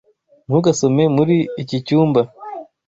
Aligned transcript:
Ntugasome 0.47 1.03
muri 1.15 1.35
iki 1.61 1.77
cyumba. 1.85 2.21